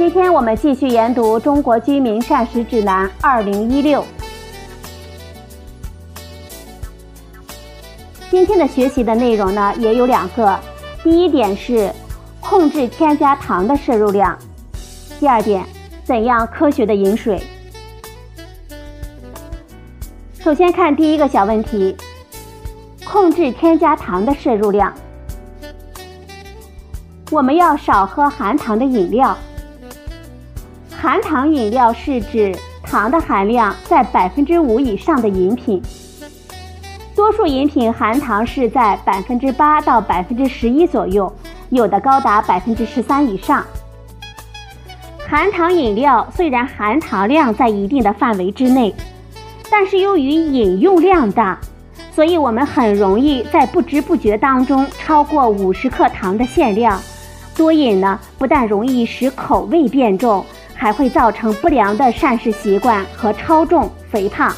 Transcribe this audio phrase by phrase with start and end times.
[0.00, 3.82] 今天我们继续研读《中国居民膳食指南 （2016）》。
[8.30, 10.58] 今天的学习的内容呢，也有两个。
[11.04, 11.92] 第一点是
[12.40, 14.34] 控制添加糖的摄入量；
[15.18, 15.62] 第二点，
[16.02, 17.42] 怎样科学的饮水。
[20.38, 21.94] 首先看第一个小问题：
[23.04, 24.90] 控制添加糖的摄入量。
[27.30, 29.36] 我们要少喝含糖的饮料。
[31.00, 35.80] 含糖饮料是指糖的含量在百分之五以上的饮品。
[37.16, 41.32] 多数饮品含糖是在百分之八到百分之十一左右，
[41.70, 43.64] 有的高达百分之十三以上。
[45.26, 48.94] 含糖饮料虽然含糖量在一定的范围之内。
[49.70, 51.58] 但是由于饮用量大，
[52.12, 57.00] 所以我们很容易在不知不觉当中超过五十克糖的限量。
[57.56, 60.44] 多饮呢，不但容易使口味变重，
[60.80, 64.50] 还会造成不良的膳食习惯和超重、肥胖。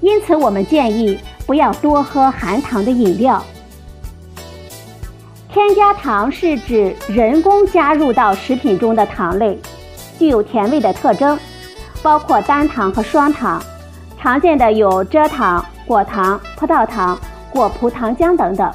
[0.00, 3.44] 因此，我们建议不要多喝含糖的饮料。
[5.52, 9.58] 添加糖是指人工加入到食品中的糖类，
[10.16, 11.36] 具有甜味的特征，
[12.04, 13.60] 包括单糖和双糖。
[14.16, 17.18] 常见的有蔗糖、果糖、葡萄糖、
[17.50, 18.72] 果葡糖浆等等。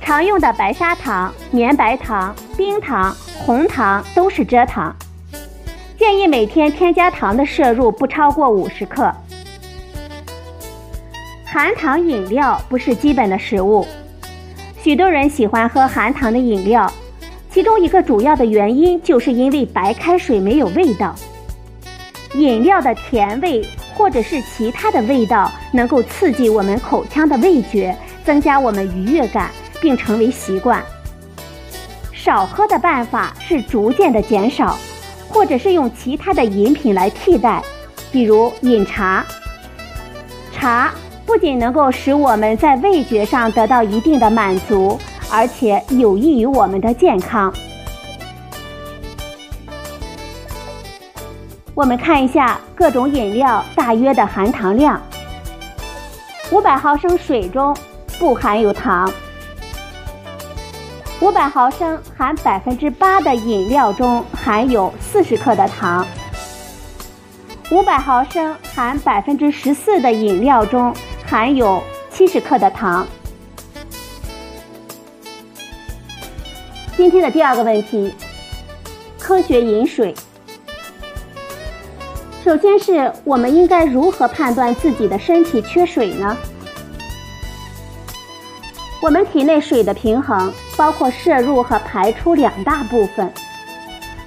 [0.00, 3.12] 常用的白砂糖、绵白糖、冰糖、
[3.44, 4.94] 红糖都是蔗糖。
[5.98, 9.10] 建议每天添加糖的摄入不超过五十克。
[11.44, 13.86] 含糖饮料不是基本的食物，
[14.82, 16.90] 许多人喜欢喝含糖的饮料，
[17.50, 21.14] 其中一个主要的原因就是因为白开水没有味道。
[22.34, 30.82] 饮料的甜味或者是其他的味道，能够刺激我们口腔的味觉，增加我们愉悦感，并成为习惯。
[32.12, 34.76] 少喝的办法是逐渐的减少，
[35.28, 37.62] 或者是用其他的饮品来替代，
[38.10, 39.24] 比如饮茶。
[40.52, 40.92] 茶
[41.26, 44.98] 不仅能够使我们在味觉上得到一定的满足，
[45.30, 47.52] 而且有益于我们的健康。
[51.74, 54.98] 我们看一下各种饮料大约的含糖量。
[56.50, 57.76] 五百毫升水中
[58.18, 59.12] 不含有糖。
[61.18, 66.06] 五百毫升含百分之八的饮料中含有四十克的糖。
[67.70, 70.94] 五百毫升含百分之十四的饮料中
[71.24, 73.06] 含有七十克的糖。
[76.98, 78.14] 今天的第二个问题：
[79.18, 80.14] 科学饮水。
[82.44, 86.36] 首先是我们应该如何判断自己的身体缺水呢？
[89.02, 93.30] 我们体内水的平衡包括摄入和排出两大部分，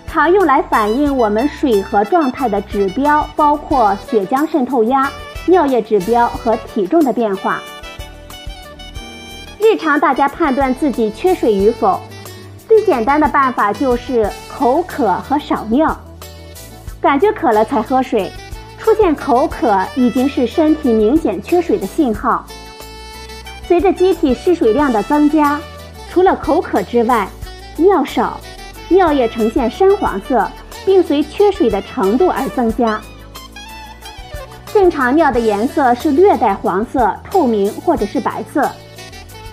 [0.07, 5.11] 常用来反映我们水和状态的指标包括血浆渗透压、
[5.47, 7.59] 尿液指标和体重的变化。
[9.59, 11.99] 日常大家判断自己缺水与否，
[12.67, 15.95] 最简单的办法就是口渴和少尿。
[17.01, 18.31] 感觉渴了才喝水，
[18.77, 22.45] 出现口渴已经是身体明显缺水的信号。
[23.69, 25.59] 随着机体失水量的增加，
[26.09, 27.27] 除了口渴之外，
[27.77, 28.39] 尿少，
[28.87, 30.49] 尿液呈现深黄色，
[30.87, 32.99] 并随缺水的程度而增加。
[34.73, 38.67] 正常尿的颜色是略带黄色、透明或者是白色。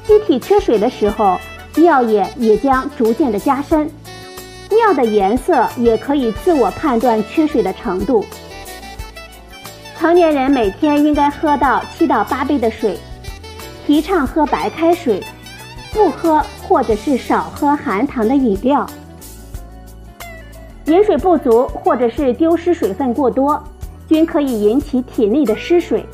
[0.06, 1.38] 机体缺水的时候，
[1.75, 3.87] 尿液也将逐渐的加深。
[4.71, 8.24] 尿的颜色也可以自我判断缺水的程度。
[9.98, 12.98] 成年人每天应该喝到七到八杯的水，
[13.86, 15.22] 提倡喝白开水，
[15.92, 18.84] 不喝或者是少喝含糖的饮料。
[20.86, 23.62] 饮水不足或者是丢失水分过多，
[24.09, 26.04] 均可以引起体内的失水。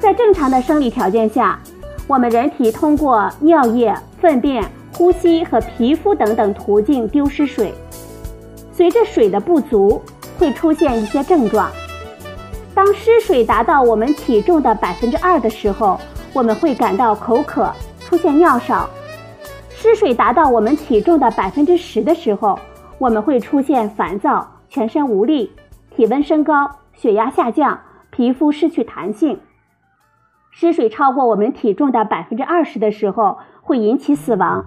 [0.00, 1.58] 在正常的生理条件下，
[2.08, 4.64] 我们人体通过尿液、粪便。
[4.96, 7.74] 呼吸和皮肤等等途径丢失水，
[8.72, 10.00] 随着水的不足，
[10.38, 11.68] 会出现一些症状。
[12.72, 15.98] 当失水达到我们体重的百分之二的时候，
[16.34, 17.70] 我们会感到口渴，
[18.00, 18.88] 出现尿少；
[19.70, 22.58] 失水达到我们体重的百分之十的时候，
[22.98, 25.52] 我们会出现烦躁、全身无力、
[25.94, 27.78] 体温升高、血压下降、
[28.10, 29.38] 皮肤失去弹性。
[30.50, 34.64] 失水超过我们体重的百分之二十的时候，会引起死亡。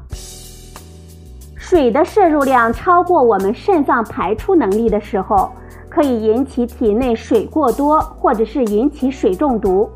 [1.57, 5.51] 水的摄入量超过我们肾脏排出能力的时候，
[5.89, 9.89] 可以引起体内水过多，或者是引起水中毒。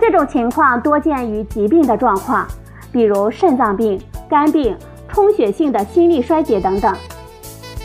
[0.00, 2.46] 这种情况多见于疾病的状况，
[2.92, 4.76] 比如肾脏病、肝病、
[5.08, 6.96] 充血性的心力衰竭等等。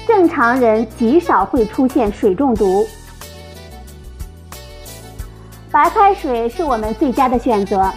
[0.07, 2.85] 正常人极少会出现水中毒。
[5.71, 7.91] 白开水是我们最佳的选择。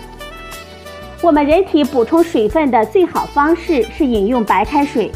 [1.20, 5.12] 我们人体补充水分的最好方式是饮用白开水。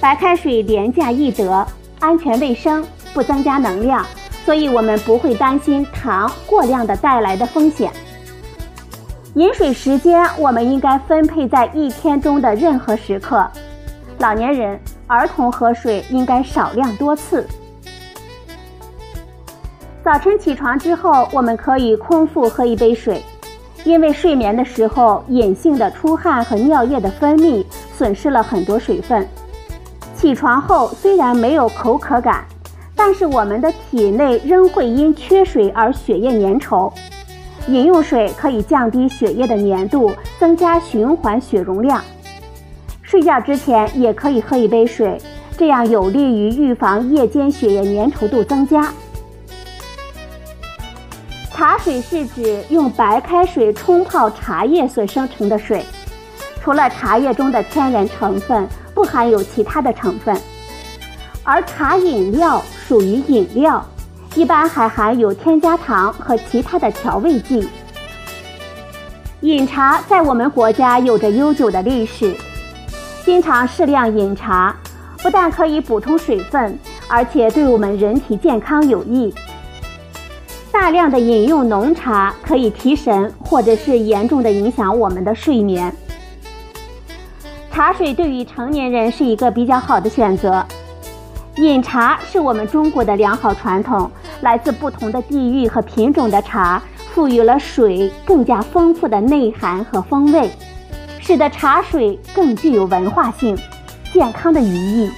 [0.00, 1.66] 白开水廉价易得，
[1.98, 4.04] 安全卫生，不增加能量，
[4.46, 7.92] 所以我们不会担心糖过量的带来的风险。
[9.34, 13.44] 饮水时间我们应该分配在一天中的任何时刻。
[14.18, 17.44] 老年人、儿童喝水应该少量多次。
[20.04, 23.20] 早晨起床之后，我们可以空腹喝一杯水，
[23.82, 27.64] 因为睡眠的时候隐性的出汗和尿液的分泌
[27.98, 29.26] 损失了很多水分。
[30.14, 32.46] 起床后虽然没有口渴感，
[32.96, 36.90] 但是我们的体内仍会因缺水而血液粘稠。
[37.68, 42.02] 饮用水可以降低血液的粘度，增加循环血容量。
[43.02, 45.20] 睡觉之前也可以喝一杯水，
[45.56, 48.92] 这样有利于预防夜间血液粘稠度增加。
[51.52, 55.84] 茶水是指用白开水冲泡茶叶所生成的水，
[56.60, 60.36] 除了茶叶中的天然成分，不含有其他的成分。
[61.42, 63.84] 而茶饮料属于饮料，
[64.36, 67.68] 一般还含有添加糖和其他的调味剂。
[69.40, 72.34] 饮茶在我们国家有着悠久的历史，
[73.24, 74.74] 经常适量饮茶，
[75.22, 76.78] 不但可以补充水分，
[77.08, 79.34] 而且对我们人体健康有益。
[80.70, 85.92] 大量的饮用浓茶可以提神，或者是严重的影响我们的睡眠。
[87.72, 90.64] 茶水对于成年人是一个比较好的选择。
[91.56, 94.10] 饮茶是我们中国的良好传统，
[94.42, 96.82] 来自不同的地域和品种的茶，
[97.14, 100.50] 赋予了水更加丰富的内涵和风味，
[101.18, 103.56] 使得茶水更具有文化性、
[104.12, 105.10] 健康的寓意。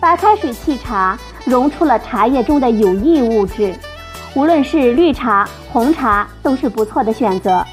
[0.00, 3.72] 白开水沏茶，溶出了茶叶中的有益物质。
[4.34, 7.64] 无论是绿茶、红茶，都是不错的选择。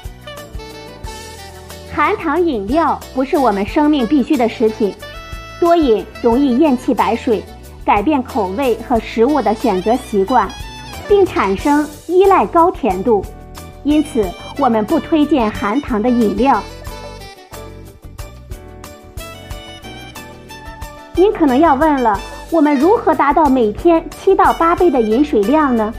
[1.92, 4.94] 含糖饮料不是我们生命必需的食品，
[5.60, 7.44] 多饮容易厌弃白水，
[7.84, 10.48] 改变口味和食物的选择习惯，
[11.06, 13.22] 并产生依赖高甜度。
[13.84, 14.26] 因此，
[14.58, 16.62] 我们不推荐含糖的饮料。
[21.14, 22.18] 您可能要问了，
[22.50, 25.92] 我们如何达到每天七到八杯的饮水量呢？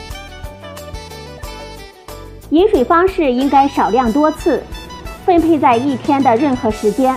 [2.49, 4.63] 饮水方式应该少量多次，
[5.23, 7.15] 分配在一天的任何时间，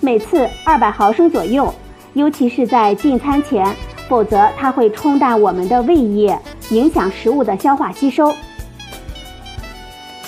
[0.00, 1.72] 每次二百毫升左右，
[2.14, 3.64] 尤其是在进餐前，
[4.08, 6.38] 否则它会冲淡我们的胃液，
[6.70, 8.34] 影响食物的消化吸收。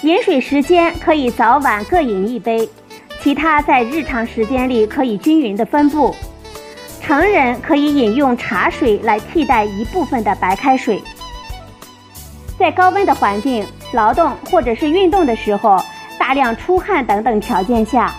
[0.03, 2.69] 饮水时间可以早晚各饮一杯，
[3.23, 6.15] 其他在日常时间里可以均匀的分布。
[7.01, 11.03] 成人可以饮用茶水来替代一部分的白开水。
[12.59, 13.65] 在高温的环境。
[13.93, 15.81] 劳动或者是运动的时候，
[16.19, 18.13] 大量出汗等等条件下，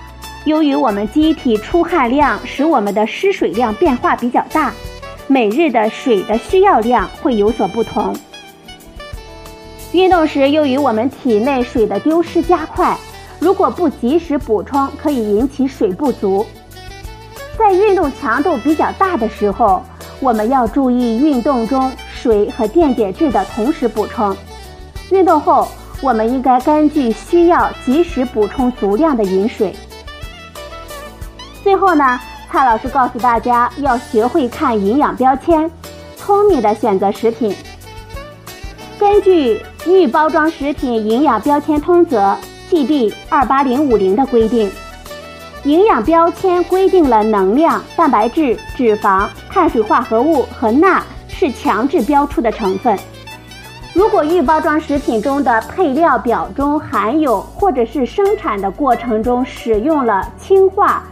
[0.48, 4.74] 由于我们机体出汗量使我们的失水量变化比较大，
[5.28, 8.16] 每日的水的需要量会有所不同。
[9.92, 12.98] 运动时，由于我们体内水的丢失加快，
[13.42, 16.46] 如果不及时补充，可以引起水不足。
[17.58, 19.84] 在运动强度比较大的时候，
[20.22, 24.34] 我们要注意运动中水和电解质的同时补充。
[25.12, 25.68] 运动后，
[26.02, 29.76] 我们应该根据需要及时补充足量的饮水。
[31.68, 32.18] 最后呢，
[32.50, 35.70] 蔡老师告诉大家要学会看营养标签，
[36.16, 37.54] 聪明的选择食品。
[38.98, 39.56] 根据
[39.86, 42.22] 《预包装食品营养标签通则》
[42.72, 44.72] GB 二八零五零的规定，
[45.66, 52.98] 营养标签规定了能量、蛋白质、脂肪、碳水化合物和钠是强制标出的成分。
[53.94, 61.04] 如果预包装食品中的配料表中含有，或者是生产的过程中使用了氢化，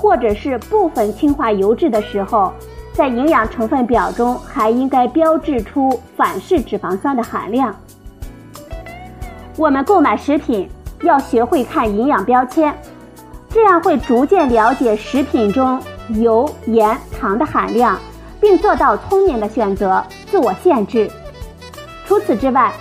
[0.00, 2.50] 或者是部分氢化油脂的时候，
[2.94, 7.74] 在营养成分表中还应该标志出反式脂肪酸的含量。
[9.58, 10.66] 我们购买食品
[11.02, 12.74] 要学会看营养标签，
[13.50, 15.78] 这样会逐渐了解食品中
[16.08, 17.98] 油、盐、糖的含量，
[18.40, 21.10] 并做到聪明的选择，自我限制。
[22.06, 22.72] 除此之外，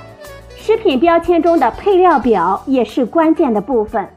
[0.55, 4.07] 食品标签中的配料表也是关键的部分。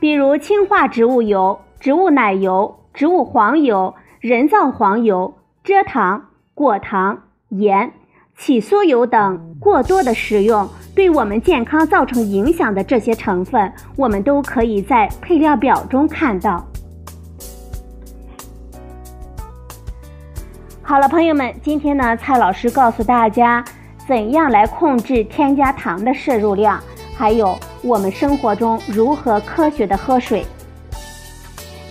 [0.00, 5.34] 比如氢化植物油、植物奶油、植物黄油、人造黄油、
[5.64, 7.92] 蔗糖、果糖、盐、
[8.36, 16.64] 起酥油等过多的食用，对我们健康造成影响的这些成分，我们都可以在配料表中看到。
[20.82, 23.64] 好了，朋友们，今天呢，蔡老师告诉大家
[24.06, 26.78] 怎样来控制添加糖的摄入量，
[27.16, 30.42] 还有我们生活中如何科学的喝水。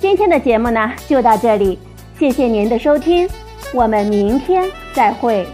[0.01, 1.77] 今天的节目呢，就到这里，
[2.17, 3.29] 谢谢您的收听，
[3.73, 5.45] 我们明天再会。